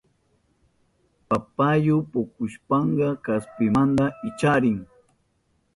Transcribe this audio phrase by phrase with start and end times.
[1.29, 4.79] Papayu pukushpanka kaspimanta wicharin.